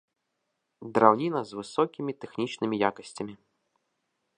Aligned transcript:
Драўніна 0.95 1.41
з 1.49 1.59
высокімі 1.59 2.13
тэхнічнымі 2.25 2.75
якасцямі. 2.89 3.33